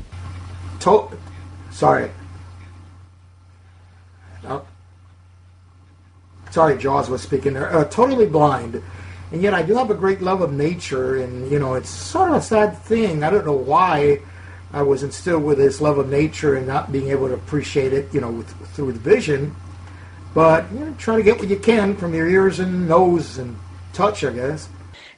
[0.80, 1.10] To-
[1.70, 2.10] sorry.
[4.46, 4.62] Uh,
[6.52, 7.76] sorry, Jaws was speaking there.
[7.76, 8.82] Uh, totally blind.
[9.32, 12.30] And yet I do have a great love of nature, and, you know, it's sort
[12.30, 13.24] of a sad thing.
[13.24, 14.22] I don't know why
[14.72, 18.14] I was instilled with this love of nature and not being able to appreciate it,
[18.14, 19.56] you know, with, through the vision.
[20.34, 23.58] But, you know, try to get what you can from your ears and nose and
[23.92, 24.70] touch, I guess.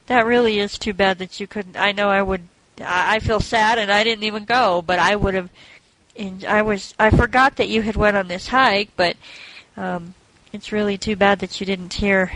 [0.06, 1.76] That really is too bad that you couldn't.
[1.76, 2.42] I know I would.
[2.82, 5.50] I feel sad, and I didn't even go, but I would have.
[6.48, 6.94] I was.
[6.98, 9.16] I forgot that you had went on this hike, but
[9.76, 10.14] um,
[10.52, 12.32] it's really too bad that you didn't hear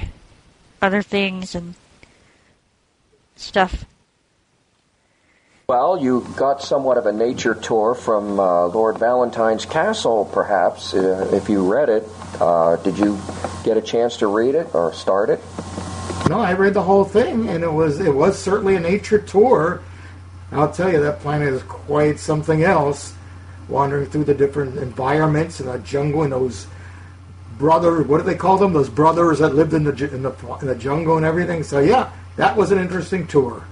[0.85, 1.75] other things and
[3.37, 3.87] stuff.
[5.67, 11.31] Well, you got somewhat of a nature tour from uh, Lord Valentine's castle, perhaps, uh,
[11.33, 12.07] if you read it.
[12.39, 13.19] Uh, did you
[13.65, 15.41] get a chance to read it or start it?
[16.29, 19.81] No, I read the whole thing, and it was it was certainly a nature tour.
[20.53, 23.15] I'll tell you, that planet is quite something else.
[23.69, 26.67] Wandering through the different environments and the jungle and those
[27.59, 28.73] brothers, what do they call them?
[28.73, 31.63] Those brothers that lived in the in the, in the jungle and everything.
[31.63, 33.65] So yeah, that was an interesting tour.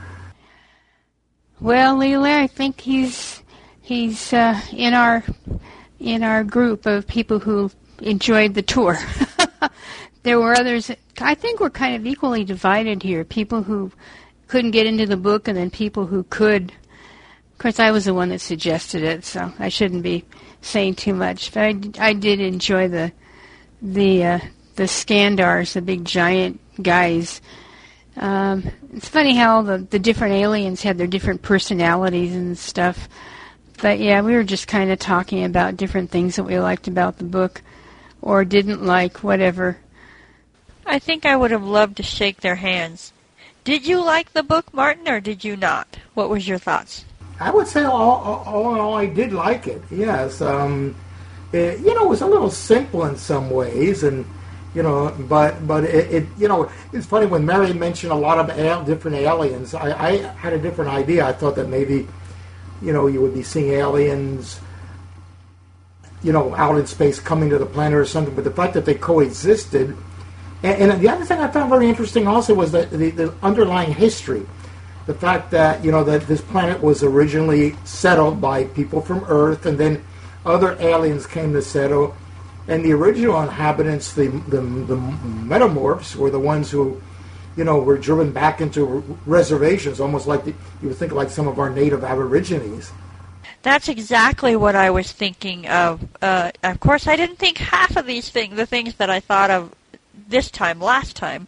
[1.61, 3.43] Well, Leela, I think he's
[3.81, 5.25] he's uh, in our
[6.01, 8.99] in our group of people who enjoyed the tour.
[10.23, 10.91] there were others.
[11.21, 13.25] I think we're kind of equally divided here.
[13.25, 13.93] People who
[14.49, 16.73] couldn't get into the book, and then people who could.
[17.53, 20.25] Of course, I was the one that suggested it, so I shouldn't be
[20.63, 21.53] saying too much.
[21.53, 23.13] But I, I did enjoy the
[23.83, 24.39] the uh,
[24.77, 27.43] the Skandars, the big giant guys.
[28.17, 33.09] Um, it's funny how the the different aliens had their different personalities and stuff.
[33.81, 37.19] But yeah, we were just kind of talking about different things that we liked about
[37.19, 37.63] the book
[38.21, 39.79] or didn't like, whatever.
[40.87, 43.13] I think I would have loved to shake their hands.
[43.65, 45.97] Did you like the book, Martin, or did you not?
[46.15, 47.05] What was your thoughts?
[47.41, 49.83] I would say all, all in all, I did like it.
[49.91, 50.95] Yes, um,
[51.53, 54.25] it, you know, it was a little simple in some ways, and
[54.75, 58.39] you know, but but it, it you know, it's funny when Mary mentioned a lot
[58.39, 59.75] of al- different aliens.
[59.75, 61.27] I, I had a different idea.
[61.27, 62.09] I thought that maybe,
[62.81, 64.61] you know, you would be seeing aliens
[66.23, 68.85] you know, out in space coming to the planet or something, but the fact that
[68.85, 69.97] they coexisted.
[70.63, 73.93] And, and the other thing I found very interesting also was that the, the underlying
[73.93, 74.47] history.
[75.07, 79.67] The fact that, you know, that this planet was originally settled by people from Earth
[79.67, 80.05] and then
[80.45, 82.15] other aliens came to settle.
[82.69, 87.03] And the original inhabitants, the, the, the metamorphs, were the ones who,
[87.57, 88.85] you know, were driven back into
[89.27, 92.93] reservations, almost like the, you would think like some of our native aborigines.
[93.63, 96.03] That's exactly what I was thinking of.
[96.21, 99.51] Uh, of course, I didn't think half of these things, the things that I thought
[99.51, 99.75] of
[100.29, 101.47] this time, last time.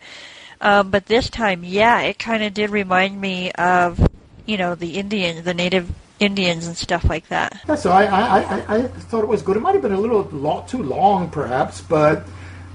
[0.60, 4.08] Um, but this time, yeah, it kind of did remind me of,
[4.46, 7.60] you know, the Indians, the native Indians and stuff like that.
[7.68, 9.56] Yeah, so I, I, I, I thought it was good.
[9.56, 10.24] It might have been a little
[10.68, 12.26] too long, perhaps, but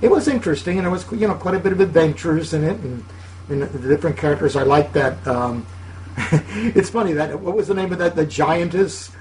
[0.01, 2.77] it was interesting, and there was, you know, quite a bit of adventures in it,
[2.79, 3.05] and,
[3.49, 4.55] and the different characters.
[4.55, 5.25] I like that.
[5.27, 5.65] Um,
[6.17, 8.15] it's funny that what was the name of that?
[8.15, 9.11] The giantess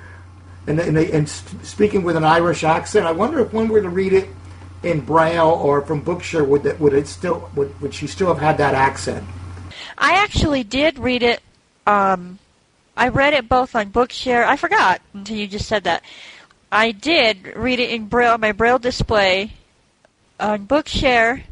[0.68, 3.06] and, and, they, and speaking with an Irish accent.
[3.06, 4.28] I wonder if one were to read it
[4.82, 8.38] in Braille or from Bookshare, would that would it still would, would she still have
[8.38, 9.26] had that accent?
[9.96, 11.40] I actually did read it.
[11.86, 12.38] Um,
[12.98, 14.44] I read it both on Bookshare.
[14.44, 16.02] I forgot until you just said that.
[16.70, 19.52] I did read it in Braille on my Braille display
[20.40, 21.44] on Bookshare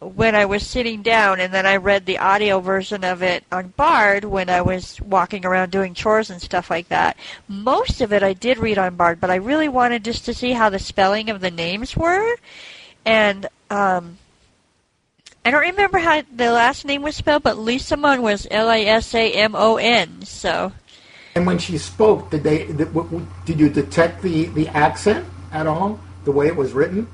[0.00, 3.68] when I was sitting down, and then I read the audio version of it on
[3.68, 7.16] Bard when I was walking around doing chores and stuff like that.
[7.48, 10.52] Most of it I did read on Bard, but I really wanted just to see
[10.52, 12.36] how the spelling of the names were,
[13.04, 14.18] and um,
[15.44, 18.80] I don't remember how the last name was spelled, but Lisa Lisamon was L I
[18.80, 20.22] S A M O N.
[20.22, 20.72] So.
[21.34, 22.88] And when she spoke, did they did,
[23.44, 26.00] did you detect the the accent at all?
[26.24, 27.08] The way it was written?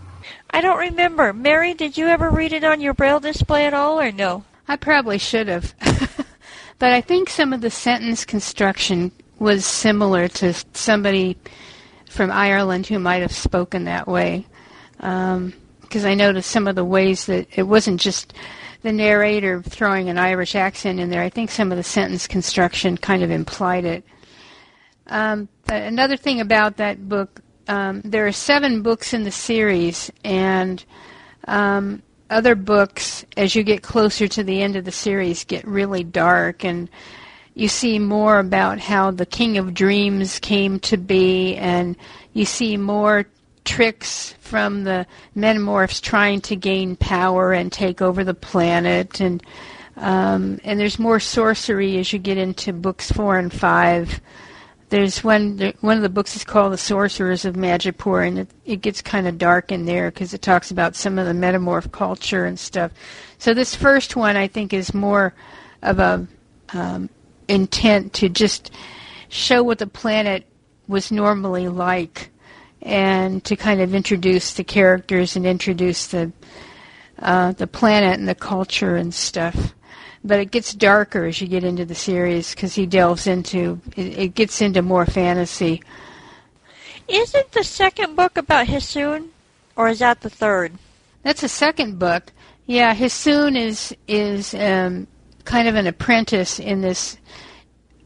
[0.51, 1.33] I don't remember.
[1.33, 4.45] Mary, did you ever read it on your braille display at all, or no?
[4.67, 5.75] I probably should have.
[6.79, 11.37] but I think some of the sentence construction was similar to somebody
[12.09, 14.47] from Ireland who might have spoken that way.
[15.01, 15.53] Um,
[15.95, 18.35] Because I noticed some of the ways that it wasn't just
[18.83, 21.23] the narrator throwing an Irish accent in there.
[21.23, 24.03] I think some of the sentence construction kind of implied it.
[25.07, 30.85] Um, another thing about that book, um, there are seven books in the series, and
[31.47, 36.03] um, other books, as you get closer to the end of the series, get really
[36.03, 36.91] dark, and
[37.55, 41.95] you see more about how the King of Dreams came to be, and
[42.33, 43.27] you see more
[43.65, 49.43] tricks from the Metamorphs trying to gain power and take over the planet, and
[49.97, 54.21] um, and there's more sorcery as you get into books four and five.
[54.91, 55.73] There's one.
[55.81, 59.27] One of the books is called "The Sorcerers of Majipoor," and it, it gets kind
[59.27, 62.93] of dark in there because it talks about some of the metamorph culture and stuff.
[63.39, 65.35] So this first one, I think, is more
[65.83, 66.27] of a
[66.73, 67.09] um,
[67.49, 68.71] intent to just
[69.29, 70.47] show what the planet
[70.87, 72.31] was normally like,
[72.85, 76.31] and to kind of introduce the characters and introduce the
[77.19, 79.75] uh, the planet and the culture and stuff
[80.25, 84.19] but it gets darker as you get into the series because he delves into it,
[84.19, 85.83] it, gets into more fantasy.
[87.07, 89.29] Isn't the second book about Hissune,
[89.77, 90.73] or is that the third?
[91.23, 92.33] That's the second book.
[92.67, 95.07] Yeah, Hissune is is um,
[95.45, 97.19] kind of an apprentice in this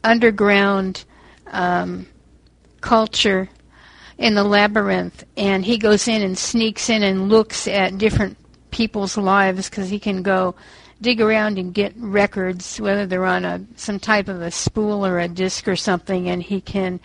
[0.03, 1.05] underground
[1.47, 2.07] um,
[2.81, 3.49] culture
[4.19, 8.37] in the labyrinth, and he goes in and sneaks in and looks at different
[8.69, 10.53] people's lives because he can go
[11.01, 15.19] dig around and get records, whether they're on a some type of a spool or
[15.19, 16.99] a disc or something, and he can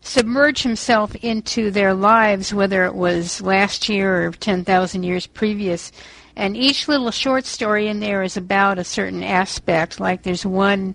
[0.00, 5.90] submerge himself into their lives, whether it was last year or 10,000 years previous.
[6.36, 9.98] And each little short story in there is about a certain aspect.
[9.98, 10.94] Like there's one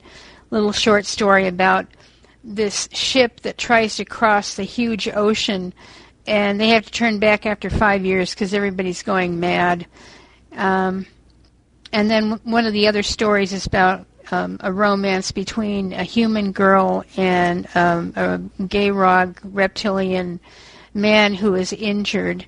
[0.51, 1.85] little short story about
[2.43, 5.73] this ship that tries to cross the huge ocean,
[6.27, 9.87] and they have to turn back after five years because everybody's going mad.
[10.53, 11.05] Um,
[11.91, 16.51] and then one of the other stories is about um, a romance between a human
[16.51, 20.39] girl and um, a Ghayrog reptilian
[20.93, 22.45] man who is injured,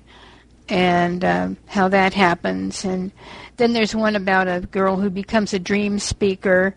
[0.68, 2.84] and um, how that happens.
[2.84, 3.12] And
[3.56, 6.74] then there's one about a girl who becomes a dream speaker,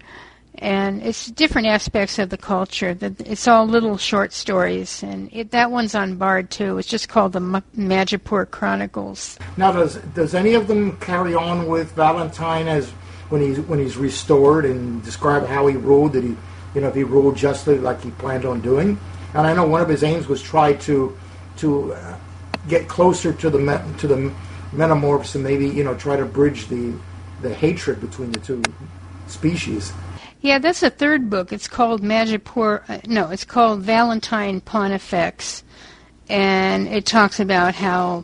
[0.59, 2.97] and it's different aspects of the culture.
[3.01, 6.77] It's all little short stories, and it, that one's on Bard too.
[6.77, 9.39] It's just called the M- Majipoor Chronicles.
[9.57, 12.89] Now, does does any of them carry on with Valentine as
[13.29, 16.13] when he's when he's restored and describe how he ruled?
[16.13, 16.37] Did he,
[16.75, 18.99] you know, if he ruled justly like he planned on doing?
[19.33, 21.17] And I know one of his aims was try to
[21.57, 22.17] to uh,
[22.67, 24.33] get closer to the to the
[24.71, 26.93] metamorphs and maybe you know try to bridge the
[27.41, 28.61] the hatred between the two
[29.27, 29.93] species.
[30.41, 31.51] Yeah, that's the third book.
[31.51, 32.89] It's called Majipoor.
[32.89, 35.63] Uh, no, it's called Valentine Pontifex,
[36.29, 38.23] and it talks about how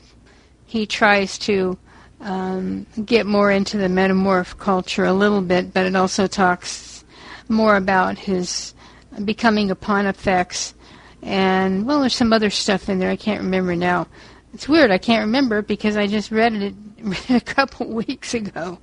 [0.66, 1.78] he tries to
[2.22, 7.04] um, get more into the metamorph culture a little bit, but it also talks
[7.50, 8.74] more about his
[9.26, 10.74] becoming a Pontifex,
[11.22, 14.08] and well, there's some other stuff in there I can't remember now.
[14.54, 18.34] It's weird I can't remember because I just read it, read it a couple weeks
[18.34, 18.80] ago.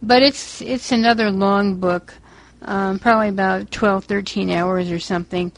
[0.00, 2.14] But it's it's another long book
[2.62, 5.52] um, probably about 12, 13 hours or something.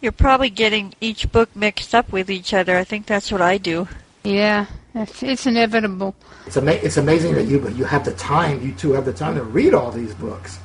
[0.00, 2.76] You're probably getting each book mixed up with each other.
[2.76, 3.88] I think that's what I do.
[4.24, 6.14] Yeah, it's, it's inevitable.
[6.46, 8.62] It's, ama- it's amazing that you you have the time.
[8.64, 10.58] You two have the time to read all these books.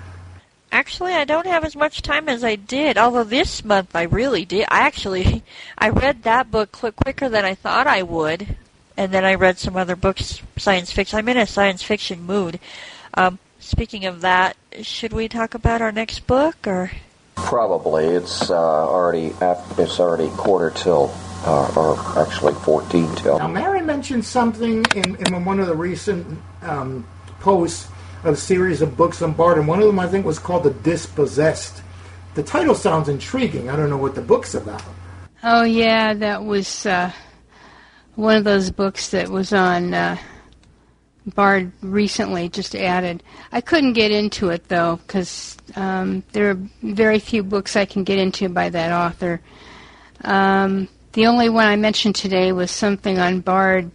[0.71, 2.97] Actually, I don't have as much time as I did.
[2.97, 4.65] Although this month I really did.
[4.69, 5.43] I actually
[5.77, 8.57] I read that book quicker than I thought I would,
[8.97, 11.19] and then I read some other books, science fiction.
[11.19, 12.59] I'm in a science fiction mood.
[13.13, 16.91] Um, Speaking of that, should we talk about our next book or?
[17.33, 18.05] Probably.
[18.05, 21.11] It's uh, already it's already quarter till,
[21.45, 23.39] uh, or actually fourteen till.
[23.39, 27.07] Now, Mary mentioned something in, in one of the recent um,
[27.39, 27.87] posts
[28.23, 30.63] of a series of books on Bard, and one of them I think was called
[30.63, 31.81] "The Dispossessed."
[32.35, 33.71] The title sounds intriguing.
[33.71, 34.83] I don't know what the book's about.
[35.41, 37.11] Oh yeah, that was uh,
[38.13, 40.17] one of those books that was on uh,
[41.33, 43.23] Bard recently just added.
[43.51, 48.03] I couldn't get into it though because um, there are very few books I can
[48.03, 49.41] get into by that author.
[50.23, 53.89] Um, the only one I mentioned today was something on Bard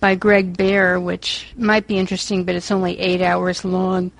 [0.00, 4.12] by Greg Bear, which might be interesting, but it's only eight hours long.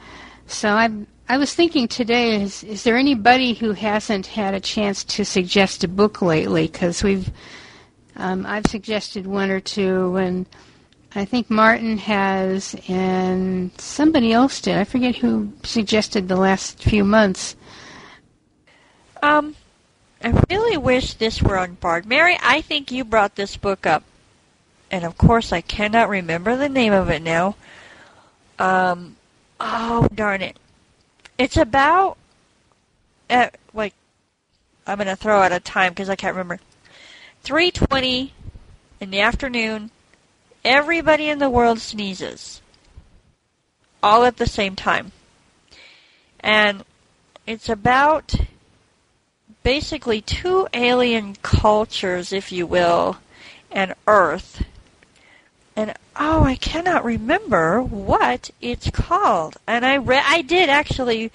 [0.46, 0.90] So I
[1.26, 5.82] I was thinking today, is, is there anybody who hasn't had a chance to suggest
[5.82, 6.66] a book lately?
[6.66, 7.30] Because we've
[8.16, 10.46] um, I've suggested one or two and
[11.16, 14.76] I think Martin has, and somebody else did.
[14.76, 17.54] I forget who suggested the last few months.
[19.22, 19.54] Um,
[20.22, 22.04] I really wish this were on Bard.
[22.04, 24.02] Mary, I think you brought this book up.
[24.90, 27.56] And of course, I cannot remember the name of it now.
[28.58, 29.16] Um,
[29.60, 30.58] oh, darn it.
[31.38, 32.16] It's about,
[33.30, 33.94] uh, like,
[34.86, 36.60] I'm going to throw out a time because I can't remember.
[37.44, 38.30] 3:20
[39.00, 39.90] in the afternoon.
[40.64, 42.62] Everybody in the world sneezes.
[44.02, 45.12] All at the same time.
[46.40, 46.84] And
[47.46, 48.34] it's about
[49.62, 53.18] basically two alien cultures, if you will,
[53.70, 54.64] and Earth.
[55.76, 59.56] And oh, I cannot remember what it's called.
[59.66, 61.26] And I read, I did actually,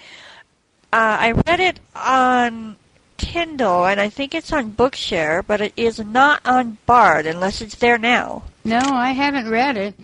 [0.93, 2.77] uh, I read it on
[3.19, 7.75] Kindle, and I think it's on Bookshare, but it is not on Bard unless it's
[7.75, 8.43] there now.
[8.63, 9.95] No, I haven't read it.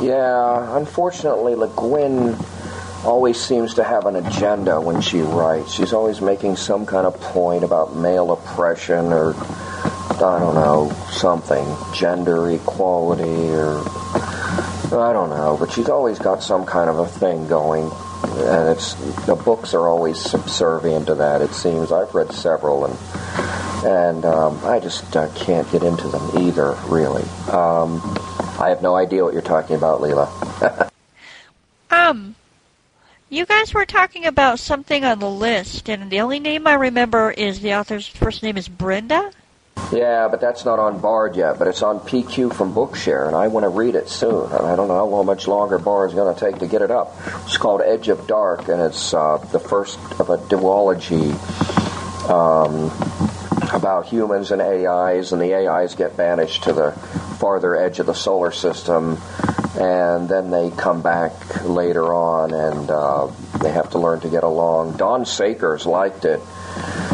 [0.00, 2.36] Yeah, unfortunately, Le Guin
[3.04, 5.72] always seems to have an agenda when she writes.
[5.72, 11.66] She's always making some kind of point about male oppression or, I don't know, something,
[11.92, 13.78] gender equality or,
[14.96, 17.90] I don't know, but she's always got some kind of a thing going.
[18.22, 18.94] And it's
[19.26, 21.40] the books are always subservient to that.
[21.42, 22.98] It seems I've read several, and
[23.84, 26.76] and um, I just uh, can't get into them either.
[26.86, 28.00] Really, um,
[28.58, 30.90] I have no idea what you're talking about, Leela.
[31.90, 32.34] Um,
[33.30, 37.30] you guys were talking about something on the list, and the only name I remember
[37.30, 39.30] is the author's first name is Brenda.
[39.92, 43.48] Yeah, but that's not on Bard yet, but it's on PQ from Bookshare, and I
[43.48, 44.52] want to read it soon.
[44.52, 46.90] And I don't know how much longer Bard is going to take to get it
[46.90, 47.16] up.
[47.44, 51.32] It's called Edge of Dark, and it's uh, the first of a duology
[52.28, 52.92] um,
[53.72, 56.92] about humans and AIs, and the AIs get banished to the
[57.38, 59.18] farther edge of the solar system,
[59.80, 63.26] and then they come back later on, and uh,
[63.62, 64.96] they have to learn to get along.
[64.98, 66.40] Don Sakers liked it.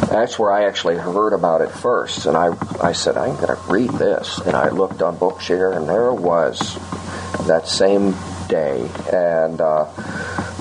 [0.08, 3.58] That's where I actually heard about it first, and I, I said, I'm going to
[3.68, 4.38] read this.
[4.38, 6.78] And I looked on Bookshare, and there it was
[7.46, 8.14] that same
[8.48, 8.88] day.
[9.12, 9.86] And uh,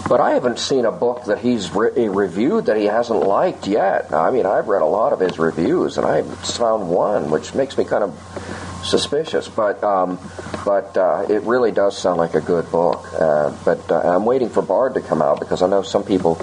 [0.08, 4.14] but I haven't seen a book that he's re- reviewed that he hasn't liked yet.
[4.14, 7.78] I mean, I've read a lot of his reviews, and I've found one which makes
[7.78, 9.48] me kind of suspicious.
[9.48, 10.20] But um,
[10.66, 13.06] but uh, it really does sound like a good book.
[13.14, 16.38] Uh, but uh, I'm waiting for Bard to come out because I know some people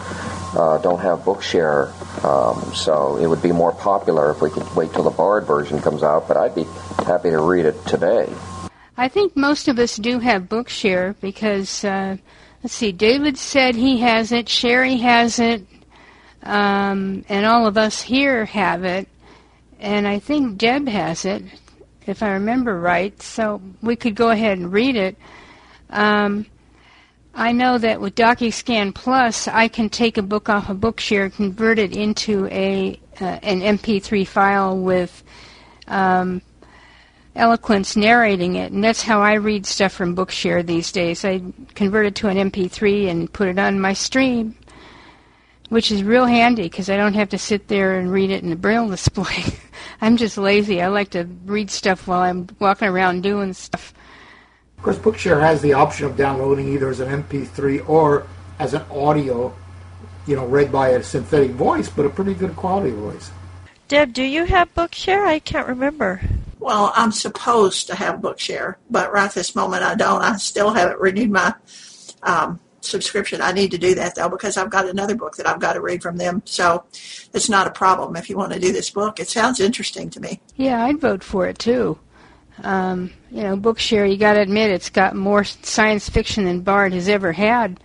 [0.56, 1.90] uh, don't have Bookshare,
[2.24, 5.80] um, so it would be more popular if we could wait till the Bard version
[5.80, 6.28] comes out.
[6.28, 6.64] But I'd be
[7.04, 8.28] happy to read it today.
[8.96, 12.18] I think most of us do have Bookshare because, uh,
[12.62, 15.64] let's see, David said he has it, Sherry has it,
[16.42, 19.08] um, and all of us here have it.
[19.78, 21.42] And I think Deb has it,
[22.06, 23.20] if I remember right.
[23.22, 25.16] So we could go ahead and read it.
[25.88, 26.46] Um,
[27.34, 31.78] I know that with DocuScan Plus, I can take a book off of Bookshare, convert
[31.78, 35.22] it into a uh, an MP3 file with
[35.86, 36.42] um,
[37.36, 41.24] Eloquence narrating it, and that's how I read stuff from Bookshare these days.
[41.24, 41.40] I
[41.74, 44.56] convert it to an MP3 and put it on my stream,
[45.68, 48.50] which is real handy because I don't have to sit there and read it in
[48.50, 49.44] the braille display.
[50.00, 50.82] I'm just lazy.
[50.82, 53.94] I like to read stuff while I'm walking around doing stuff.
[54.78, 58.26] Of course, Bookshare has the option of downloading either as an MP3 or
[58.58, 59.54] as an audio,
[60.26, 63.30] you know, read by a synthetic voice, but a pretty good quality voice.
[63.88, 65.24] Deb, do you have Bookshare?
[65.26, 66.22] I can't remember.
[66.60, 70.22] Well, I'm supposed to have Bookshare, but right this moment I don't.
[70.22, 71.54] I still haven't renewed my
[72.22, 73.40] um, subscription.
[73.40, 75.80] I need to do that though because I've got another book that I've got to
[75.80, 76.42] read from them.
[76.44, 76.84] So
[77.32, 79.20] it's not a problem if you want to do this book.
[79.20, 80.40] It sounds interesting to me.
[80.56, 81.98] Yeah, I'd vote for it too.
[82.62, 86.92] Um, you know, Bookshare, you got to admit, it's got more science fiction than Bard
[86.92, 87.80] has ever had.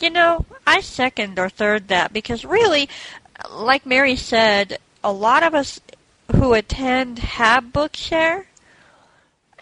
[0.00, 2.88] You know, I second or third that because really,
[3.52, 5.80] like Mary said, a lot of us
[6.34, 8.46] who attend have Bookshare.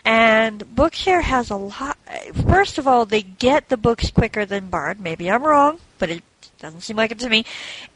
[0.05, 1.99] And Bookshare has a lot.
[2.49, 5.01] First of all, they get the books quicker than Bard.
[5.01, 6.23] Maybe I'm wrong, but it
[6.61, 7.45] doesn't seem like it to me.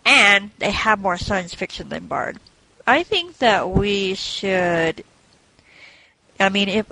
[0.05, 2.39] And they have more science fiction than Bard.
[2.87, 5.05] I think that we should.
[6.39, 6.91] I mean, if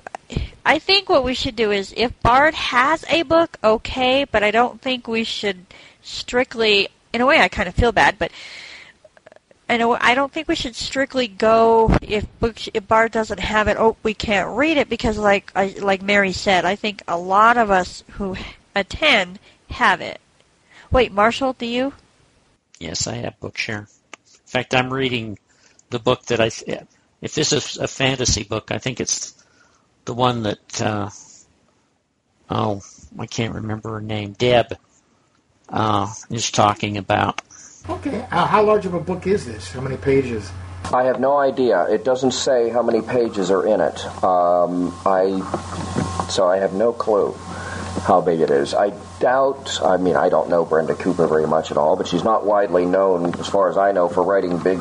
[0.65, 4.51] I think what we should do is, if Bard has a book, okay, but I
[4.51, 5.67] don't think we should
[6.03, 6.89] strictly.
[7.13, 8.31] In a way, I kind of feel bad, but
[9.71, 12.27] I don't think we should strictly go if
[12.75, 13.77] if Bard doesn't have it.
[13.79, 17.57] Oh, we can't read it because, like I, like Mary said, I think a lot
[17.57, 18.37] of us who
[18.75, 19.39] attend
[19.71, 20.21] have it.
[20.91, 21.93] Wait, Marshall, do you?
[22.81, 23.81] Yes, I have Bookshare.
[23.81, 25.39] In fact, I'm reading
[25.91, 26.51] the book that I.
[27.21, 29.45] If this is a fantasy book, I think it's
[30.05, 30.83] the one that.
[30.83, 31.11] Uh,
[32.49, 32.83] oh,
[33.19, 34.33] I can't remember her name.
[34.33, 34.77] Deb
[35.69, 37.43] uh, is talking about.
[37.89, 38.21] Okay.
[38.31, 39.73] Uh, how large of a book is this?
[39.73, 40.51] How many pages?
[40.93, 41.85] I have no idea.
[41.85, 44.05] It doesn't say how many pages are in it.
[44.25, 45.41] Um, I
[46.29, 47.35] so I have no clue.
[48.03, 48.75] how big it is.
[48.75, 49.81] I doubt.
[49.83, 52.87] I mean, I don't know Brenda Cooper very much at all, but she's not widely
[52.87, 54.79] known, as far as I know, for writing big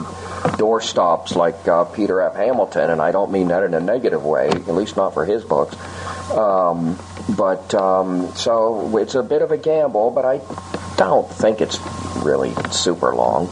[0.57, 2.35] doorstops like uh, Peter F.
[2.35, 5.43] Hamilton, and I don't mean that in a negative way, at least not for his
[5.43, 5.75] books.
[6.31, 6.97] Um,
[7.35, 10.37] but um, so it's a bit of a gamble, but I
[10.99, 11.79] don't think it's
[12.17, 13.47] really super long.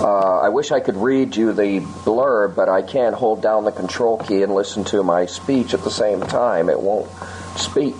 [0.00, 3.70] Uh, I wish I could read you the blurb, but I can't hold down the
[3.70, 6.70] control key and listen to my speech at the same time.
[6.70, 7.10] It won't
[7.56, 7.96] speak.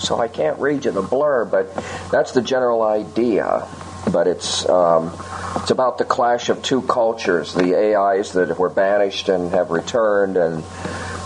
[0.00, 1.72] So I can't read you the blurb, but
[2.10, 3.66] that's the general idea.
[4.12, 5.12] But it's um,
[5.56, 10.36] it's about the clash of two cultures: the AIs that were banished and have returned,
[10.36, 10.64] and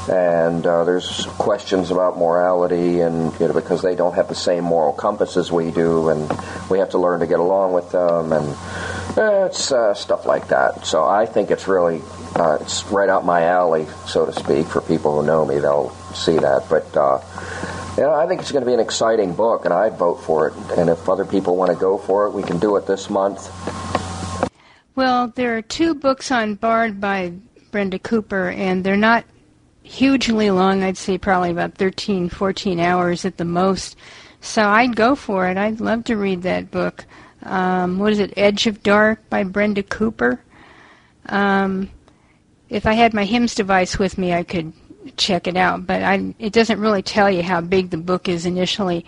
[0.08, 4.64] and uh, there's questions about morality, and you know, because they don't have the same
[4.64, 6.30] moral compass as we do, and
[6.70, 8.48] we have to learn to get along with them, and
[9.18, 10.86] uh, it's uh, stuff like that.
[10.86, 12.00] So I think it's really
[12.36, 14.66] uh, it's right out my alley, so to speak.
[14.66, 16.66] For people who know me, they'll see that.
[16.70, 17.20] But uh,
[17.96, 20.48] you know, I think it's going to be an exciting book, and I'd vote for
[20.48, 20.54] it.
[20.78, 23.50] And if other people want to go for it, we can do it this month.
[24.94, 27.32] Well, there are two books on Bard by
[27.70, 29.24] Brenda Cooper, and they're not
[29.88, 30.82] hugely long.
[30.82, 33.96] I'd say probably about 13, 14 hours at the most.
[34.40, 35.56] So I'd go for it.
[35.56, 37.06] I'd love to read that book.
[37.42, 38.34] Um, what is it?
[38.36, 40.40] Edge of Dark by Brenda Cooper.
[41.26, 41.90] Um,
[42.68, 44.72] if I had my HIMS device with me, I could
[45.16, 48.44] check it out, but I, it doesn't really tell you how big the book is
[48.44, 49.06] initially.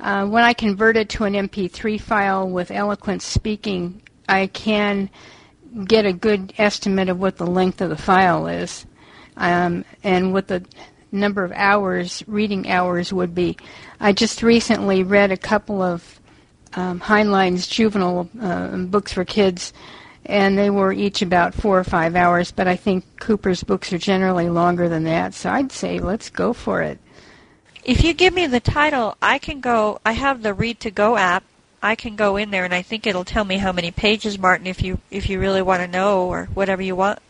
[0.00, 5.10] Uh, when I convert it to an MP3 file with eloquent speaking, I can
[5.84, 8.86] get a good estimate of what the length of the file is
[9.36, 10.64] um, and what the
[11.12, 13.56] number of hours, reading hours, would be.
[14.00, 16.20] I just recently read a couple of
[16.74, 19.72] um, Heinlein's juvenile uh, books for kids,
[20.24, 23.98] and they were each about four or five hours, but I think Cooper's books are
[23.98, 26.98] generally longer than that, so I'd say let's go for it.
[27.84, 30.00] If you give me the title, I can go.
[30.04, 31.44] I have the Read to Go app.
[31.80, 34.66] I can go in there, and I think it'll tell me how many pages, Martin,
[34.66, 37.20] if you if you really want to know or whatever you want.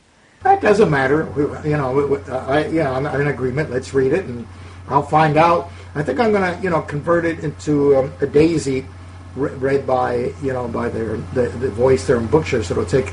[0.43, 1.29] That doesn't matter.
[1.65, 3.71] You know, I, yeah, I'm in agreement.
[3.71, 4.47] Let's read it, and
[4.89, 5.71] I'll find out.
[5.95, 8.87] I think I'm going to, you know, convert it into um, a Daisy,
[9.35, 12.63] read by, you know, by their the, the voice there in Bookshare.
[12.63, 13.13] So it'll take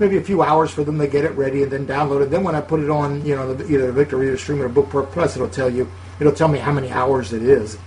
[0.00, 2.30] maybe a few hours for them to get it ready and then download it.
[2.30, 5.12] Then when I put it on, you know, the, either Victor Reader Stream or Bookport
[5.12, 5.90] Plus, it'll tell you,
[6.20, 7.78] it'll tell me how many hours it is.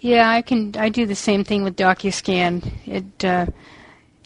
[0.00, 0.74] Yeah, I can.
[0.76, 2.70] I do the same thing with DocuScan.
[2.86, 3.46] It uh,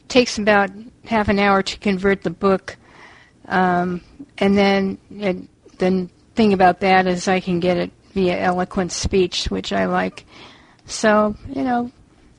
[0.08, 0.70] takes about
[1.04, 2.76] half an hour to convert the book
[3.46, 4.02] um,
[4.38, 5.36] and then it,
[5.78, 10.24] the thing about that is I can get it via eloquent speech, which I like.
[10.86, 11.90] So, you know,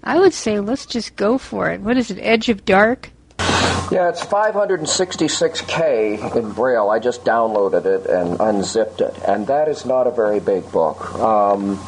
[0.03, 1.81] I would say let's just go for it.
[1.81, 3.09] What is it, Edge of Dark?
[3.91, 6.89] Yeah, it's 566K in Braille.
[6.89, 9.15] I just downloaded it and unzipped it.
[9.27, 11.13] And that is not a very big book.
[11.15, 11.79] Um,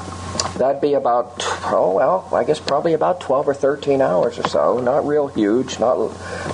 [0.58, 1.34] that'd be about
[1.66, 4.80] oh well i guess probably about 12 or 13 hours or so.
[4.80, 5.80] Not real huge.
[5.80, 5.98] Not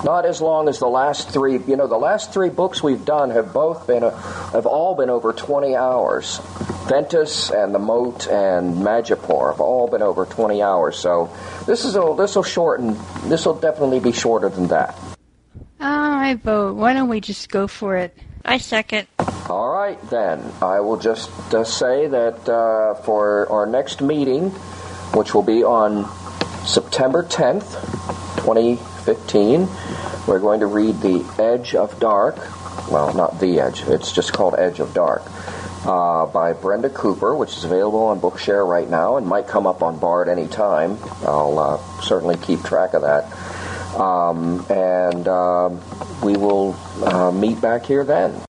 [0.03, 3.29] not as long as the last three you know the last three books we've done
[3.31, 4.11] have both been a,
[4.51, 6.39] have all been over 20 hours.
[6.87, 10.97] Ventus and the Mote and Majipoor have all been over 20 hours.
[10.97, 11.29] So
[11.65, 14.97] this is a this will shorten this will definitely be shorter than that.
[15.79, 19.07] I vote why don't we just go for it I second.
[19.49, 20.41] All right, then.
[20.61, 24.49] I will just uh, say that uh, for our next meeting,
[25.13, 26.05] which will be on
[26.65, 27.69] September 10th,
[28.43, 29.67] 2015,
[30.27, 32.37] we're going to read The Edge of Dark.
[32.89, 35.23] Well, not The Edge, it's just called Edge of Dark.
[35.85, 39.81] Uh, by Brenda Cooper, which is available on Bookshare right now and might come up
[39.81, 40.99] on Bard anytime.
[41.23, 43.25] I'll uh, certainly keep track of that.
[43.99, 45.69] Um, and uh,
[46.23, 48.31] we will uh, meet back here then.